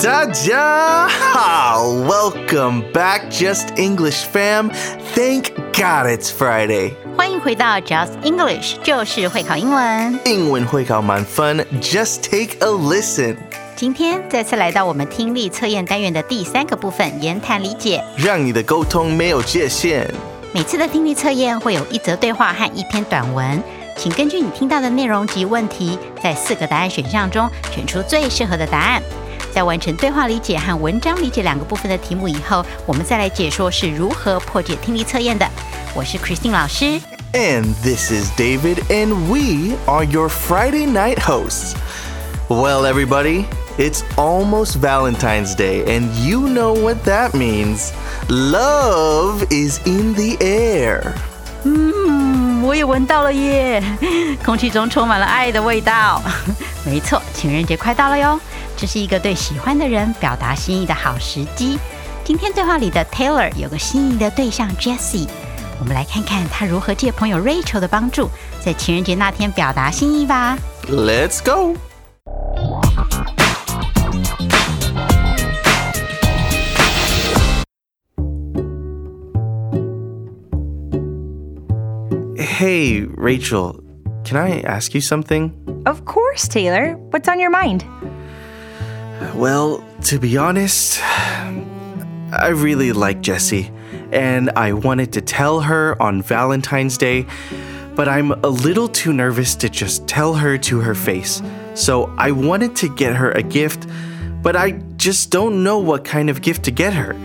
[0.00, 4.70] 大家好，Welcome back, Just English fam.
[5.16, 6.92] Thank God it's Friday.
[7.16, 10.20] 欢迎回到 Just English，就是会考英文。
[10.24, 13.38] 英文会考满分，Just take a listen，
[13.74, 18.04] 今天再次来到我们听力测验单元的第三个部分——言谈理解。
[18.16, 20.08] 让你的沟通没有界限。
[20.52, 23.60] 每次的听力测验会有一则对话和一篇短文，
[23.96, 29.02] 请根据你听到的内容及问题，在四个答案选项中选出最适合的答案。
[29.52, 35.48] 在完成对话理解和文章理解两个部分的题目以后，我们再来解说是如何破解听力测验的。
[35.94, 37.00] 我是 Christine 老师。
[37.32, 41.74] And this is David, and we are your Friday night hosts.
[42.48, 43.44] Well, everybody,
[43.76, 47.92] it's almost Valentine's Day, and you know what that means.
[48.28, 51.12] Love is in the air.
[51.64, 53.82] 嗯，我也闻到了耶，
[54.42, 56.22] 空气中充满了爱的味道。
[56.86, 58.40] 没错，情人节快到了哟，
[58.77, 61.77] 这是一个对喜欢的人表达心意的好时机。
[62.23, 65.27] 今天对话里的 Taylor 有个心仪的对象 Jessie，
[65.79, 68.29] 我们来看看他如何借朋友 Rachel 的帮助，
[68.63, 70.57] 在情人节那天表达心意吧。
[70.87, 71.75] Let's go.
[82.37, 83.81] Hey, Rachel,
[84.23, 85.51] can I ask you something?
[85.85, 86.95] Of course, Taylor.
[87.11, 87.81] What's on your mind?
[89.34, 93.70] Well, to be honest, I really like Jessie,
[94.12, 97.26] and I wanted to tell her on Valentine's Day,
[97.94, 101.42] but I'm a little too nervous to just tell her to her face.
[101.74, 103.86] So I wanted to get her a gift,
[104.42, 107.16] but I just don't know what kind of gift to get her.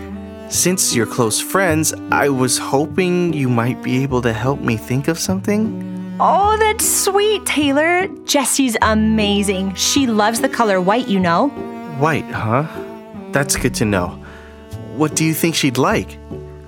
[0.50, 5.08] Since you're close friends, I was hoping you might be able to help me think
[5.08, 6.16] of something.
[6.20, 8.06] Oh, that's sweet, Taylor.
[8.24, 9.74] Jessie's amazing.
[9.74, 11.52] She loves the color white, you know.
[11.98, 12.66] White, huh?
[13.32, 14.08] That's good to know.
[14.96, 16.18] What do you think she'd like?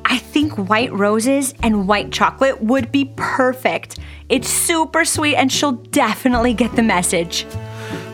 [0.05, 3.99] I think white roses and white chocolate would be perfect.
[4.29, 7.45] It's super sweet and she'll definitely get the message.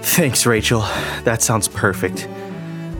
[0.02, 0.80] Thanks, Rachel.
[1.24, 2.28] That sounds perfect.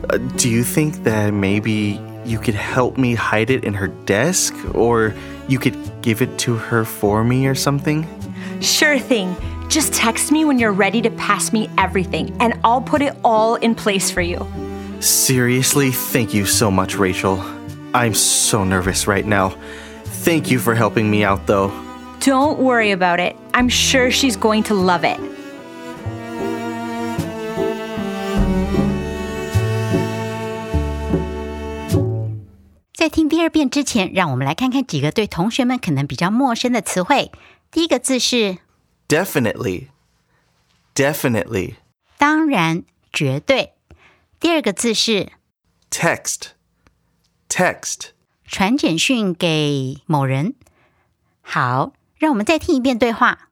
[0.09, 4.55] Uh, do you think that maybe you could help me hide it in her desk?
[4.75, 5.13] Or
[5.47, 8.07] you could give it to her for me or something?
[8.61, 9.35] Sure thing.
[9.69, 13.55] Just text me when you're ready to pass me everything, and I'll put it all
[13.55, 14.45] in place for you.
[14.99, 17.43] Seriously, thank you so much, Rachel.
[17.93, 19.49] I'm so nervous right now.
[20.05, 21.71] Thank you for helping me out, though.
[22.19, 23.35] Don't worry about it.
[23.53, 25.19] I'm sure she's going to love it.
[39.12, 39.88] Definitely.
[40.94, 41.76] Definitely.
[42.18, 43.72] 当然、绝对。
[44.40, 45.32] 第二个字是
[45.90, 46.48] Text.
[47.48, 48.10] Text.
[48.44, 50.54] 传简讯给某人。
[51.40, 53.48] 好，让我们再听一遍对话。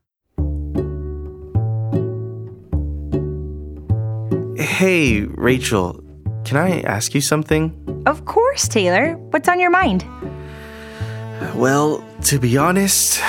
[4.58, 6.02] Hey, Rachel,
[6.44, 7.72] can I ask you something?
[8.04, 9.16] Of course, Taylor.
[9.30, 10.04] What's on your mind?
[11.54, 13.20] Well, to be honest,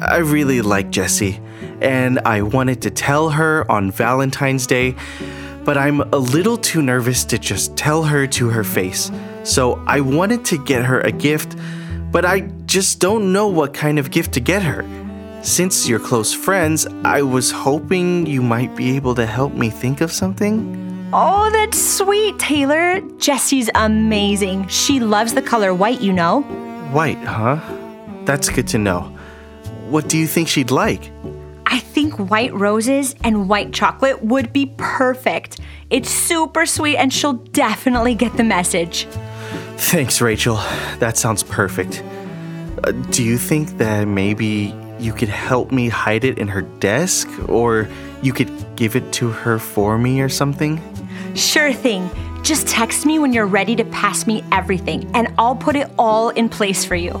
[0.00, 1.40] I really like Jessie,
[1.80, 4.94] and I wanted to tell her on Valentine's Day,
[5.64, 9.10] but I'm a little too nervous to just tell her to her face.
[9.44, 11.56] So I wanted to get her a gift,
[12.10, 14.84] but I just don't know what kind of gift to get her.
[15.42, 20.00] Since you're close friends, I was hoping you might be able to help me think
[20.00, 21.10] of something.
[21.12, 23.00] Oh, that's sweet, Taylor.
[23.18, 24.68] Jessie's amazing.
[24.68, 26.42] She loves the color white, you know.
[26.92, 27.58] White, huh?
[28.24, 29.16] That's good to know.
[29.90, 31.10] What do you think she'd like?
[31.66, 35.58] I think white roses and white chocolate would be perfect.
[35.90, 39.06] It's super sweet and she'll definitely get the message.
[39.76, 40.56] Thanks, Rachel.
[41.00, 42.04] That sounds perfect.
[42.84, 47.28] Uh, do you think that maybe you could help me hide it in her desk?
[47.48, 47.88] Or
[48.22, 50.80] you could give it to her for me or something?
[51.34, 52.08] Sure thing.
[52.42, 56.30] Just text me when you're ready to pass me everything, and I'll put it all
[56.30, 57.20] in place for you.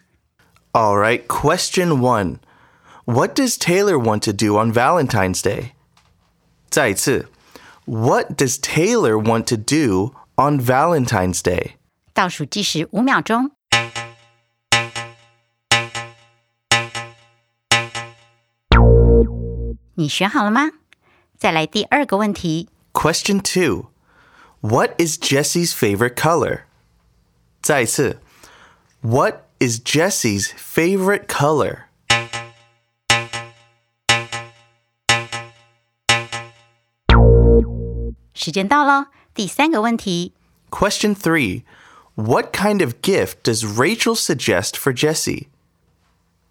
[0.73, 2.39] All right, question one.
[3.03, 5.73] What does Taylor want to do on Valentine's Day?
[6.69, 7.25] 再次,
[7.85, 11.73] what does Taylor want to do on Valentine's Day?
[12.13, 13.51] 倒数计时五秒钟。
[19.95, 20.71] 你选好了吗？
[21.37, 22.69] 再来第二个问题。
[22.93, 23.87] Question two.
[24.61, 26.61] What is Jessie's favorite color?
[27.61, 28.19] 再次,
[29.01, 31.85] what is Jessie's favorite color?
[40.71, 41.63] Question 3.
[42.15, 45.49] What kind of gift does Rachel suggest for Jessie?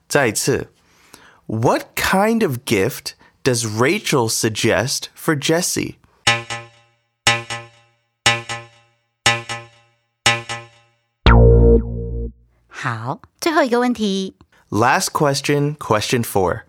[0.09, 0.69] 再一次,
[1.47, 6.00] what kind of gift does Rachel suggest for Jessie?
[12.83, 14.37] 好，最后一个问题。
[14.71, 16.63] Last question, question four.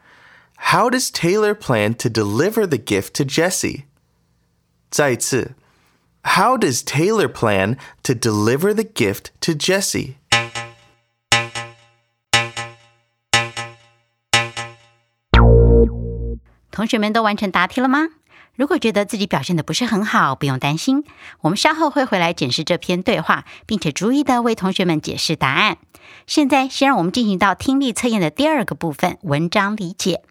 [0.73, 3.85] How does Taylor plan to deliver the gift to Jessie?
[4.91, 5.55] 再次,
[6.23, 10.17] how does Taylor plan to deliver the gift to Jessie?
[18.55, 21.03] 如果觉得自己表现的不是很好，不用担心，
[21.41, 25.77] 我们稍后会回来检视这篇对话，并且逐一的为同学们解释答案。
[26.27, 30.21] 现在，先让我们进行到听力测验的第二个部分——文章理解。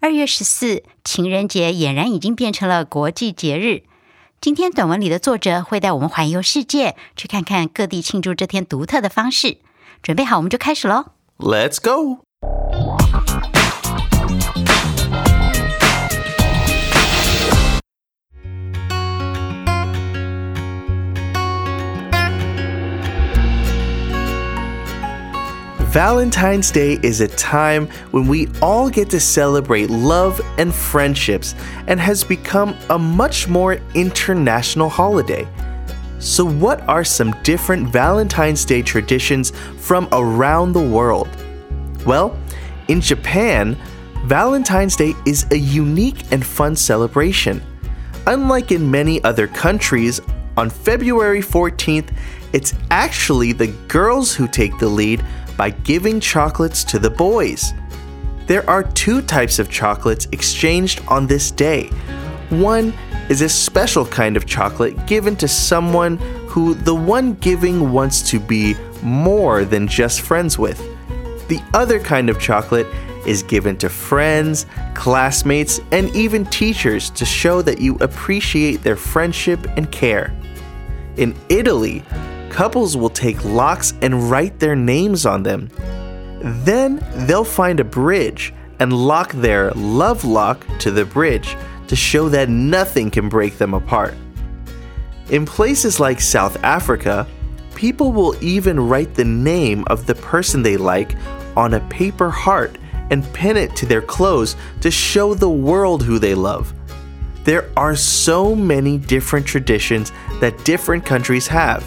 [0.00, 3.82] 二月十四，情人节俨然已经变成了国际节日。
[4.40, 9.58] 今天短文里的作者会带我们环游世界，去看看各地庆祝这天独特的方式。
[10.02, 11.06] 准备好，我们就开始喽
[11.38, 12.20] ！Let's go!
[25.96, 31.54] Valentine's Day is a time when we all get to celebrate love and friendships
[31.86, 35.48] and has become a much more international holiday.
[36.18, 41.30] So, what are some different Valentine's Day traditions from around the world?
[42.04, 42.38] Well,
[42.88, 43.74] in Japan,
[44.26, 47.62] Valentine's Day is a unique and fun celebration.
[48.26, 50.20] Unlike in many other countries,
[50.58, 52.14] on February 14th,
[52.52, 55.24] it's actually the girls who take the lead
[55.56, 57.72] by giving chocolates to the boys.
[58.46, 61.88] There are two types of chocolates exchanged on this day.
[62.50, 62.92] One
[63.28, 68.38] is a special kind of chocolate given to someone who the one giving wants to
[68.38, 70.78] be more than just friends with.
[71.48, 72.86] The other kind of chocolate
[73.26, 79.66] is given to friends, classmates, and even teachers to show that you appreciate their friendship
[79.76, 80.32] and care.
[81.16, 82.04] In Italy,
[82.56, 85.68] couples will take locks and write their names on them.
[86.64, 91.54] Then they'll find a bridge and lock their love lock to the bridge
[91.88, 94.14] to show that nothing can break them apart.
[95.28, 97.26] In places like South Africa,
[97.74, 101.14] people will even write the name of the person they like
[101.58, 102.78] on a paper heart
[103.10, 106.72] and pin it to their clothes to show the world who they love.
[107.44, 110.10] There are so many different traditions
[110.40, 111.84] that different countries have.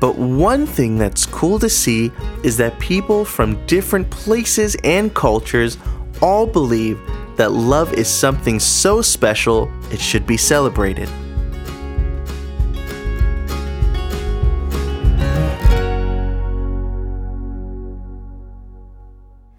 [0.00, 2.10] But one thing that's cool to see
[2.42, 5.78] is that people from different places and cultures
[6.20, 6.98] all believe
[7.36, 11.08] that love is something so special it should be celebrated.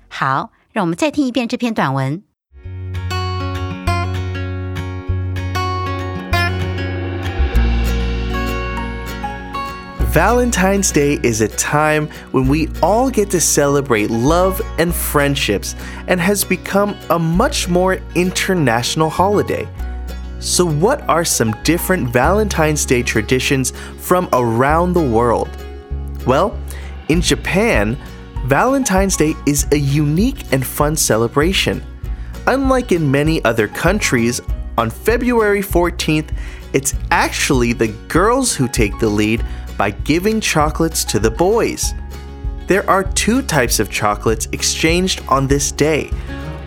[0.10, 2.24] 好，让我们再听一遍这篇短文。
[10.09, 15.75] Valentine's Day is a time when we all get to celebrate love and friendships
[16.07, 19.69] and has become a much more international holiday.
[20.41, 25.51] So, what are some different Valentine's Day traditions from around the world?
[26.27, 26.59] Well,
[27.11, 27.95] in Japan,
[28.47, 31.85] Valentine's Day is a unique and fun celebration.
[32.47, 34.41] Unlike in many other countries,
[34.79, 36.35] on February 14th,
[36.73, 39.45] it's actually the girls who take the lead
[39.79, 41.95] by giving chocolates to the boys.
[42.67, 46.09] There are two types of chocolates exchanged on this day.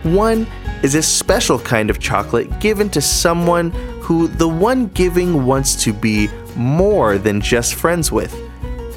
[0.02, 0.48] One
[0.82, 3.70] is a special kind of chocolate given to someone
[4.02, 8.32] who the one giving wants to be more than just friends with.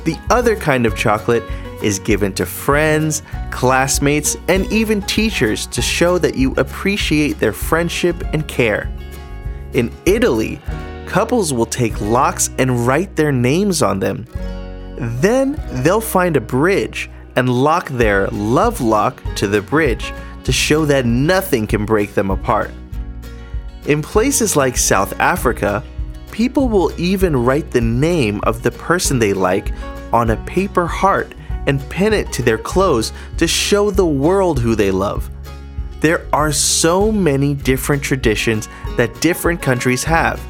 [0.05, 1.43] The other kind of chocolate
[1.83, 8.17] is given to friends, classmates, and even teachers to show that you appreciate their friendship
[8.33, 8.91] and care.
[9.75, 10.61] In Italy,
[11.15, 14.27] couples will take locks and write their names on them.
[14.99, 20.85] Then they'll find a bridge and lock their love lock to the bridge to show
[20.87, 22.73] that nothing can break them apart.
[23.87, 25.85] In places like South Africa,
[26.33, 29.71] people will even write the name of the person they like
[30.13, 31.33] on a paper heart
[31.69, 35.31] and pin it to their clothes to show the world who they love.
[36.01, 40.41] There are so many different traditions that different countries have.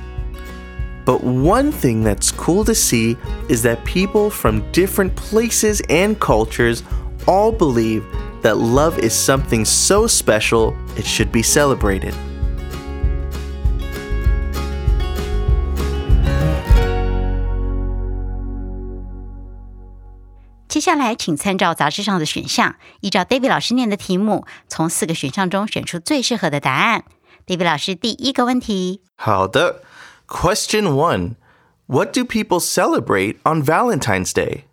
[1.06, 6.84] But one thing that's cool to see is that people from different places and cultures
[7.25, 8.04] all believe
[8.44, 12.13] that love is something so special it should be celebrated.
[20.68, 27.04] 接下来，请参照杂志上的选项，依照 David 老师念的题目，从四个选项中选出最适合的答案。
[27.48, 29.82] David 老师第一个问题，好的。
[30.28, 31.36] Question 1
[31.88, 34.63] What do people celebrate on Valentine's Day?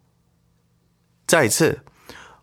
[1.26, 1.80] 再一次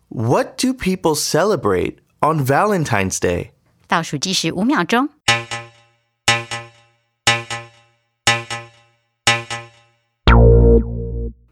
[0.08, 3.50] What do people celebrate on Valentine's Day?
[3.86, 5.08] 倒数计时五秒钟。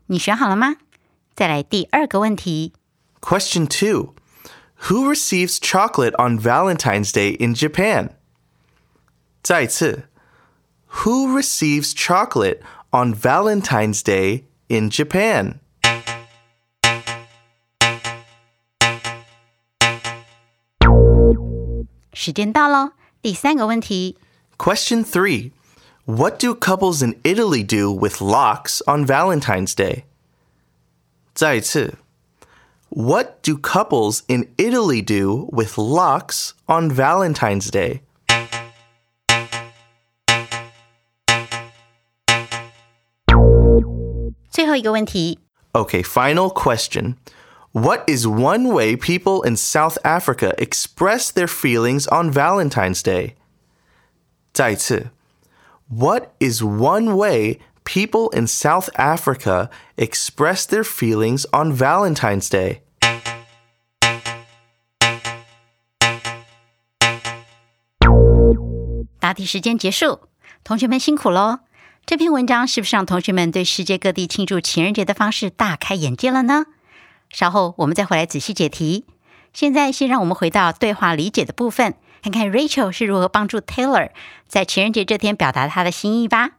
[0.07, 0.77] 你选好了吗？
[1.35, 2.73] 再来第二个问题，
[3.21, 4.13] Question 2
[4.89, 8.11] Who receives chocolate on Valentine's Day in Japan?
[9.43, 10.06] 再一次
[10.88, 15.60] who receives chocolate on Valentine's Day in Japan?
[24.58, 25.52] Question 3.
[26.06, 30.06] What do couples in Italy do with locks on Valentine's Day?
[31.36, 31.94] 再次,
[32.90, 38.02] what do couples in Italy do with locks on Valentine's Day?
[44.77, 45.39] 后一个问题，
[45.73, 47.17] Okay, final question.
[47.73, 53.37] What is one way people in South Africa express their feelings on Valentine's Day?
[54.53, 55.11] 再一次
[55.89, 62.83] What is one way people in South Africa express their feelings on Valentine's Day?
[72.10, 76.68] 这篇文章是不是让同学们对世界各地庆祝情人节的方式大开眼界了呢？
[77.30, 79.04] 稍后我们再回来仔细解题。
[79.52, 84.12] 现在先让我们回到对话理解的部分，看看 Rachel 是如何帮助 Taylor
[84.48, 86.52] 在情人节这天表达他的心意吧。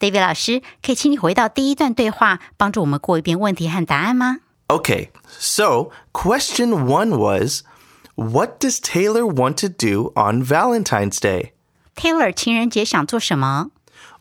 [0.00, 7.62] David 老师，可以请你回到第一段对话，帮助我们过一遍问题和答案吗？Okay, so question one was
[8.18, 11.52] What does Taylor want to do on Valentine's Day?
[11.94, 12.32] Taylor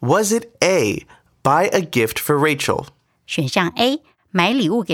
[0.01, 1.04] Was it A,
[1.42, 2.86] buy a gift for Rachel?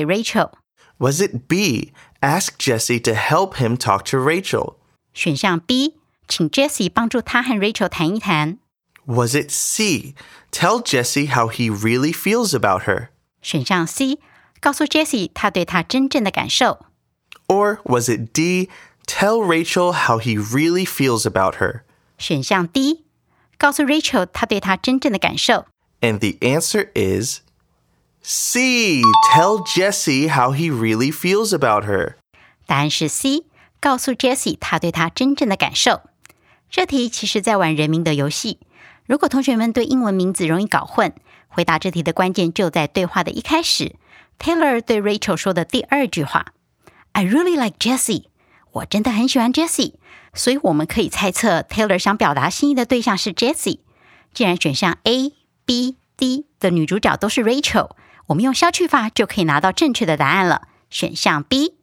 [0.05, 0.57] Rachel.
[0.99, 1.91] Was it B,
[2.21, 4.79] ask Jessie to help him talk to Rachel?
[9.05, 10.15] Was it C,
[10.49, 13.09] tell Jessie how he really feels about her?
[17.49, 18.69] Or was it D,
[19.05, 21.81] Tell Rachel how he really feels about her.
[22.17, 23.03] 选项 D，
[23.57, 25.65] 告诉 Rachel 他对她真正的感受。
[26.01, 27.41] And the answer is
[28.21, 29.01] C.
[29.33, 32.15] Tell Jessie how he really feels about her.
[32.65, 33.45] 答案是 C.
[33.79, 35.91] 告诉 Jesse 他对他真正的感受.
[35.91, 36.09] Jesse 他对她真正的感受。
[36.71, 38.59] 这题其实在玩人名的游戏。
[39.05, 41.13] 如果同学们对英文名字容易搞混，
[41.49, 43.95] 回答这题的关键就在对话的一开始。
[44.39, 46.53] Taylor 对 Rachel 说的第二句话
[47.11, 48.23] ：“I really like Jesse。”
[48.72, 49.94] 我真的很喜欢 Jessie，
[50.34, 53.80] 所以我们可以猜测 Taylor 想表达心意的对象是 Jessie。
[54.34, 57.90] 既然选项 A、B、D 的女主角都是 Rachel，
[58.26, 61.76] 我们用消去法就可以拿到正确的答案了，选项 B。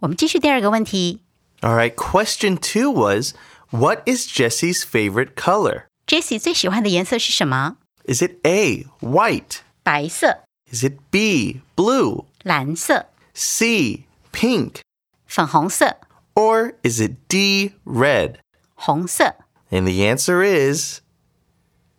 [0.00, 1.22] 我们继续第二个问题
[1.60, 3.34] All right, question two was
[3.70, 5.84] What is Jesse's favorite color?
[6.06, 7.76] ：Jessie 最喜欢的颜色是什么？
[8.04, 9.60] Is it A, white?
[9.84, 12.24] 白色、 Is it B, blue?
[12.42, 14.80] 蓝色、 C, pink?
[15.36, 15.96] 粉红色、
[16.34, 18.36] Or is it D, red?
[18.74, 19.36] 红色。
[19.70, 21.00] And the answer is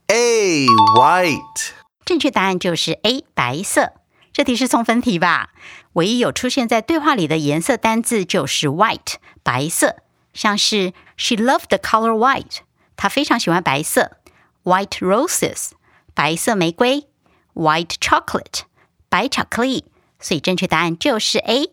[0.07, 1.71] A, white.
[2.05, 3.93] 正确答案就是 A 白色。
[4.31, 5.51] 这题是送分题吧？
[5.93, 9.97] 唯一有出现在对话里的颜色单字就是 white，白色，
[10.33, 12.61] 像是 She loved the color white，
[12.95, 14.17] 她非常喜欢白色。
[14.63, 15.71] White roses，
[16.13, 17.07] 白色玫瑰。
[17.53, 18.61] White chocolate，
[19.09, 19.85] 白巧克力。
[20.19, 21.65] 所以正确答案就是 A。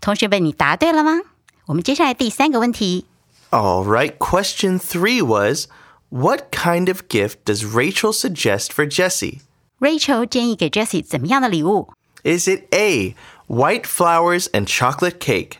[0.00, 1.20] 同学们，你答对了吗？
[1.66, 3.06] 我们接下来第三个问题。
[3.50, 5.66] All right, question three was
[6.10, 9.40] what kind of gift does Rachel suggest for Jessie?
[9.80, 11.92] Rachel 建议给 Jessie 怎么样的礼物
[12.24, 13.14] ？Is it A
[13.46, 15.58] white flowers and chocolate cake?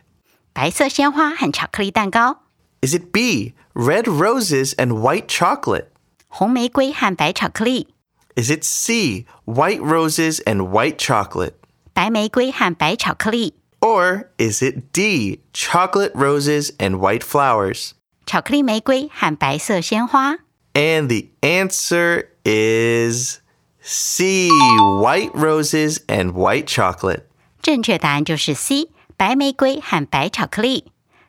[0.52, 2.42] 白色鲜花和巧克力蛋糕。
[2.80, 5.87] Is it B red roses and white chocolate?
[6.28, 7.88] 红玫瑰和白巧克力。
[8.37, 11.54] Is it C white roses and white chocolate?
[11.92, 13.54] 白玫瑰和白巧克力。
[13.79, 17.91] Or is it D, chocolate roses and white flowers?
[18.25, 20.38] 巧克力玫瑰和白色鲜花？
[20.74, 23.39] And the answer is
[23.81, 27.24] C, white roses and white chocolate.
[27.62, 30.86] 正确答案就是 C，白玫瑰和白巧克力。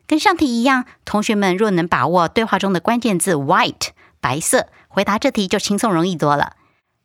[0.06, 3.88] 跟上题一样，同学们若能把握对话中的关键字 white
[4.20, 6.52] 白色，回答这题就轻松容易多了。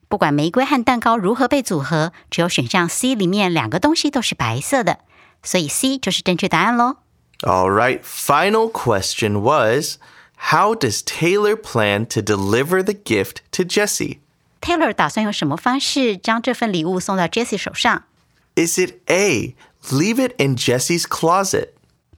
[0.07, 4.99] 不管玫瑰和蛋糕如何被组合，只有选项 C 里面两个东西都是白色的，
[5.44, 6.96] 所以 C 就是正确答案喽。
[7.42, 9.98] All right, final question was
[10.50, 14.18] how does Taylor plan to deliver the gift to Jessie?
[14.60, 18.04] Taylor 打算用什么方式将这份礼物送到 Jessie 手上
[18.56, 19.54] ？Is it A,
[19.90, 21.68] leave it in Jessie's closet?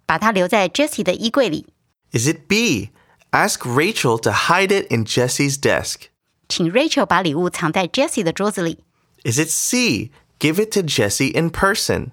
[0.07, 1.67] 把它留在 Jessie 的衣柜里。
[2.13, 2.91] Is it B,
[3.33, 6.09] ask Rachel to hide it in Jessie's desk?
[6.49, 8.79] 请 Rachel 把礼物藏在 Jessie 的桌子里。
[9.25, 12.13] Is it C, give it to Jessie in person?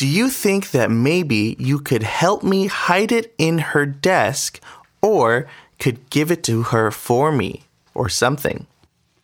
[0.00, 4.58] Do you think that maybe you could help me hide it in her desk
[5.02, 5.44] or
[5.78, 8.62] could give it to her for me or something?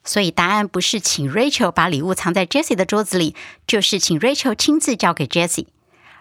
[0.05, 3.35] 所以答案不是请 Rachel 把礼物藏在 Jessie 的桌子里，
[3.67, 5.69] 就是请 Rachel 亲自交给 Jessie。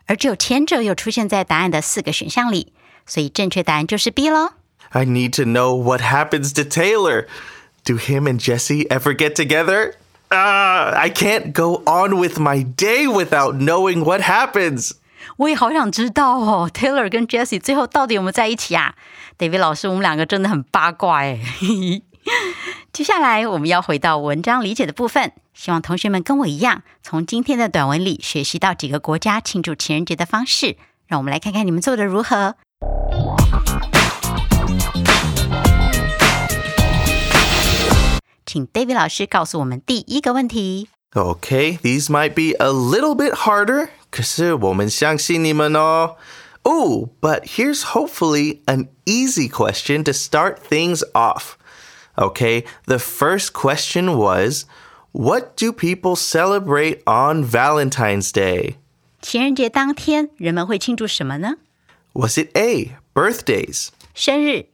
[0.06, 2.72] 而只有前者有出现在答案的四个选项里，
[3.06, 4.54] 所以正确答案就是 B 喽。
[4.92, 7.28] I need to know what happens to Taylor.
[7.84, 9.96] Do him and Jessie ever get together?
[10.30, 14.92] I can't go on with my day without knowing what happens.
[15.38, 18.96] 我也好想知道哦，Taylor 跟 Jessie 最后到底有没有在一起啊
[19.38, 21.40] ？David 老师，我们两个真的很八卦哎。
[22.94, 30.78] 接下来我们要回到文章理解的部分，希望同学们跟我一样，从今天的短文里学习到几个国家庆祝情人节的方式。
[31.08, 32.56] 让我们来看看你们做的如何。
[38.55, 40.89] 请 David 老师告诉我们第一个问题。
[41.13, 43.89] Okay, these might be a little bit harder.
[44.11, 46.17] 可是我们相信你们哦。
[46.63, 51.57] Oh, but here's hopefully an easy question to start things off.
[52.17, 54.67] Okay, the first question was
[55.13, 58.77] What do people celebrate on Valentine's Day?
[59.21, 61.57] 情人节当天，人们会庆祝什么呢？
[62.13, 63.89] Was it A, birthdays?
[64.15, 64.67] 生日、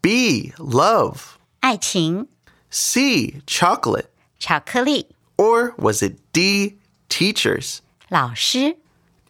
[0.00, 1.16] B, love?
[1.60, 2.28] 爱情、
[2.70, 4.06] C, chocolate?
[4.38, 7.78] 巧克力、 Or was it D, teachers?
[8.08, 8.76] 老师。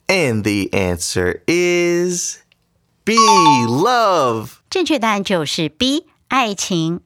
[0.06, 2.38] And the answer is
[3.04, 4.58] B, love.
[4.68, 7.00] 正确答案就是 B，爱情。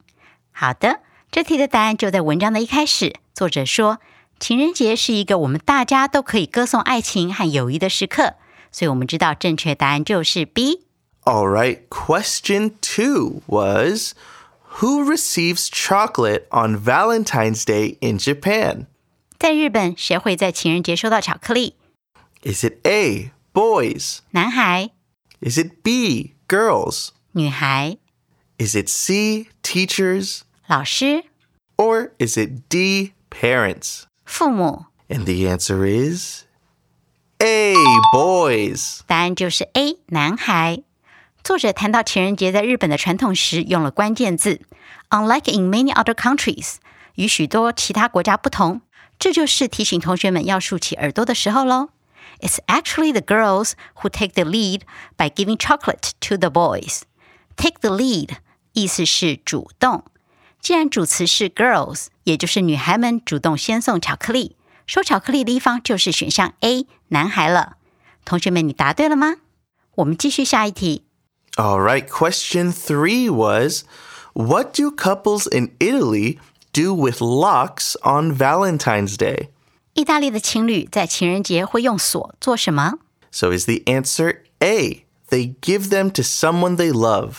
[0.51, 1.01] 好的，
[1.31, 3.15] 这题的答案就在文章的一开始。
[3.33, 3.99] 作者说，
[4.39, 8.35] 情人节是一个我们大家都可以歌颂爱情和友谊的时刻，
[8.71, 10.85] 所以我们知道正确答案就是 B。
[11.23, 14.13] All right, question two was
[14.81, 18.87] Who receives chocolate on Valentine's Day in Japan?
[19.37, 21.75] 在日本，谁会在情人节收到巧克力？
[22.43, 24.19] Is it A, boys?
[24.31, 24.91] 男孩、
[25.41, 27.09] Is it B, girls?
[27.33, 27.97] 女孩、
[28.57, 30.41] Is it C, teachers?
[30.67, 31.25] 老师、
[31.77, 34.03] Or is it D, parents?
[34.25, 34.85] 父母。
[35.07, 36.43] And the answer is
[37.39, 37.73] A,
[38.13, 38.99] boys.
[39.07, 40.83] 答案就是 A，男孩。
[41.44, 44.62] 作者谈到情人节在日本的传统时，用了关键字
[45.10, 46.76] “unlike in many other countries”，
[47.16, 48.80] 与许多其他国家不同。
[49.18, 51.90] 这就是提醒同学们要竖起耳朵的时候喽。
[52.40, 54.80] It's actually the girls who take the lead
[55.18, 57.02] by giving chocolate to the boys.
[57.56, 58.36] Take the lead
[58.72, 60.04] 意思是主动。
[60.62, 67.76] 既然主词是 girls，也就是女孩们主动先送巧克力，收巧克力的一方就是选项 A 男孩了。
[68.24, 69.34] 同学们，你答对了吗？
[69.96, 71.04] 我们继续下一题。
[71.57, 73.83] All right, question three was
[74.33, 76.39] What do couples in Italy
[76.71, 79.49] do with locks on Valentine's Day?
[79.93, 82.99] 意大利的情侣在情人节会用锁做什么？
[83.31, 85.05] So is the answer A?
[85.29, 87.33] They give them to someone they love.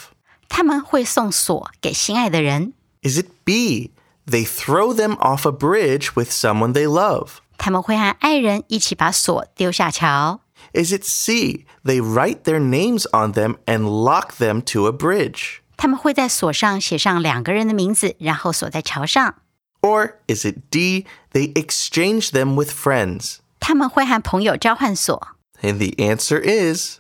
[0.48, 2.74] 他们会送锁给心爱的人。
[3.02, 3.92] Is it B?
[4.26, 7.38] They throw them off a bridge with someone they love.
[7.56, 10.40] 他们会和爱人一起把锁丢下桥。
[10.72, 11.64] Is it C?
[11.84, 15.60] They write their names on them and lock them to a bridge.
[15.76, 19.36] 他们会在锁上写上两个人的名字，然后锁在桥上。
[19.80, 21.06] Or is it D?
[21.32, 23.38] They exchange them with friends.
[23.58, 25.28] 他们会和朋友交换锁。
[25.62, 26.98] And the answer is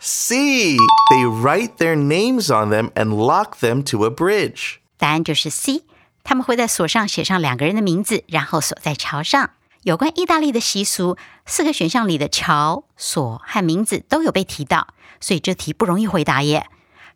[0.00, 0.76] C.
[1.10, 4.78] They write their names on them and lock them to a bridge.
[4.98, 5.84] 答案就是 C。
[6.24, 9.50] 他们会在锁上写上两个人的名字，然后锁在桥上。
[9.82, 14.88] 有关意大利的习俗，四个选项里的桥、锁和名字都有被提到，
[15.20, 16.66] 所以这题不容易回答耶。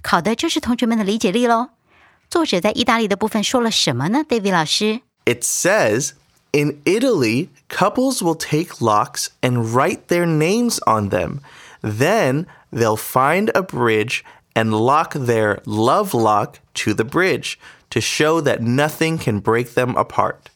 [0.03, 1.71] 考的就是同学们的理解力喽。
[2.29, 4.21] 作者在意大利的部分说了什么呢？
[4.29, 6.13] David 老师 It says
[6.53, 11.41] in Italy, couples will take locks and write their names on them.
[11.81, 14.21] Then they'll find a bridge
[14.55, 17.55] and lock their love lock to the bridge
[17.91, 20.51] to show that nothing can break them apart.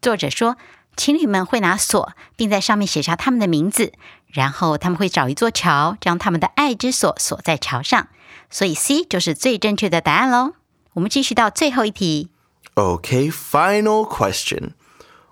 [0.00, 0.56] 作者说，
[0.96, 3.92] 情侣们会拿锁，并在上面写下他们的名字，
[4.28, 8.08] 然后他们会找一座桥，将他们的爱之锁锁在桥上。
[8.50, 10.52] 所以 C 就是最正确的答案喽。
[10.94, 12.28] 我们继续到最后一题。
[12.74, 14.72] Okay, final question.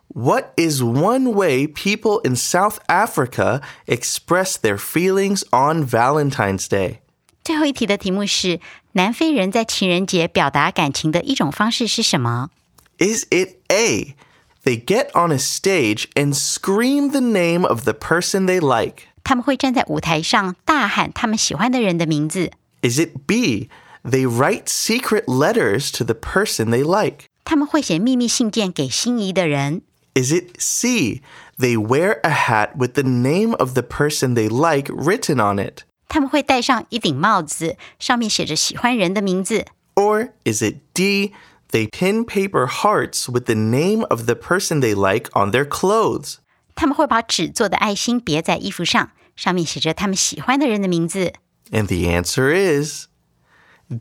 [0.08, 6.98] What is one way people in South Africa express their feelings on Valentine's Day?
[7.44, 8.60] 最后一题的题目是：
[8.92, 12.50] 南非人在情人节表达感情的一种方式是什么？
[12.98, 14.16] Is it A?
[14.64, 19.04] They get on a stage and scream the name of the person they like.
[19.24, 22.50] 他们会站在舞台上大喊他们喜欢的人的名字。
[22.82, 23.68] Is it B?
[24.02, 27.26] They write secret letters to the person they like.
[27.44, 29.82] 他们会写秘密信件给心仪的人。
[30.14, 31.22] Is it C?
[31.58, 35.84] They wear a hat with the name of the person they like written on it.
[36.08, 39.66] 他们会戴上一顶帽子，上面写着喜欢人的名字。
[39.94, 41.32] Or is it D?
[41.70, 46.36] They pin paper hearts with the name of the person they like on their clothes.
[46.74, 51.32] 他们会把纸做的爱心别在衣服上，上面写着他们喜欢的人的名字。
[51.70, 53.06] And the answer is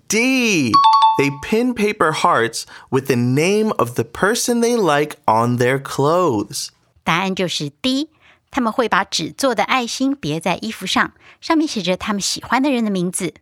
[0.08, 0.72] D.
[1.20, 6.70] They pin paper hearts with the name of the person they like on their clothes.
[7.04, 8.10] 答案就是 D。
[8.52, 13.36] 他们会把纸做的爱心别在衣服上，上面写着他们喜欢的人的名字。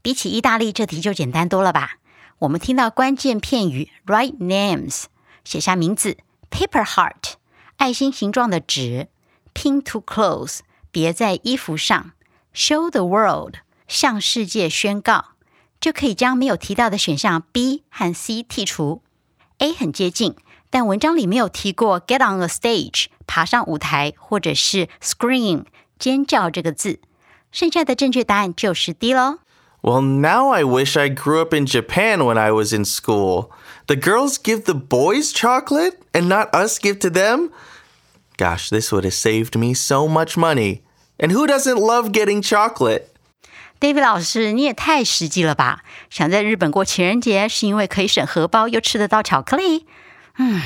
[0.00, 1.96] 比起意大利，这题就简单多了吧？
[2.39, 5.05] 我们听到关键片语 write names，
[5.43, 6.17] 写下名字
[6.51, 7.33] ；paper heart，
[7.77, 9.07] 爱心形状的纸
[9.55, 10.59] ；pin to clothes，
[10.91, 12.11] 别在衣服上
[12.53, 13.55] ；show the world，
[13.87, 15.29] 向世界宣告。
[15.79, 19.01] 就可以将没有提到的选项 B 和 C 剔除。
[19.57, 20.35] A 很接近，
[20.69, 25.65] 但文章里没有提过 get on a stage 爬上舞台，或者是 scream
[25.97, 26.99] 尖叫这个字。
[27.51, 29.39] 剩下的正确答案就是 D 喽。
[29.86, 33.50] Well, now I wish I grew up in Japan when I was in school.
[33.88, 37.50] The girls give the boys chocolate and not us give to them?
[38.36, 40.82] Gosh, this would have saved me so much money.
[41.18, 43.08] And who doesn't love getting chocolate?
[43.80, 45.82] David 老师，你也太实际了吧！
[46.08, 49.86] 想在日本过情人节，是因为可以省荷包又吃得到巧克力？
[50.38, 50.62] 嗯，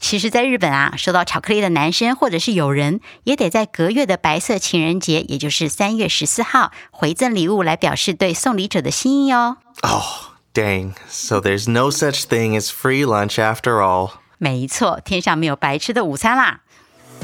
[0.00, 9.56] 其实，在日本啊，收到巧克力的男生或者是友人，也得在隔月的白色情人节，也就是三月十四号回赠礼物，来表示对送礼者的心意哦。
[9.82, 10.92] Oh, dang.
[11.08, 14.12] So there's no such thing as free lunch after all.
[14.38, 16.60] 没错，天上没有白吃的午餐啦。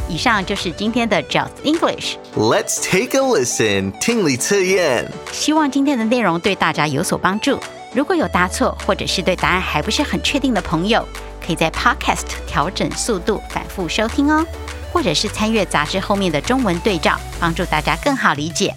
[0.08, 3.92] 以上就是今天的 Just English，Let's take a listen.
[4.00, 7.60] 听力测验.希望今天的内容对大家有所帮助。
[7.94, 11.06] 如果有答错，或者是对答案还不是很确定的朋友，
[11.45, 14.45] 可以在 Podcast 调整速度，反复收听哦，
[14.91, 18.73] 或者是参阅杂志后面的中文对照，帮助大家更好理解。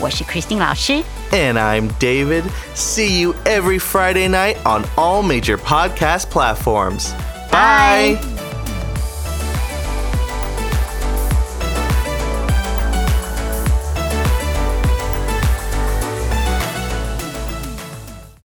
[0.00, 2.42] 我是 Christine 老师， And I'm David.
[2.74, 7.12] See you every Friday night on all major podcast platforms.
[7.50, 8.16] Bye.
[8.16, 8.47] Bye.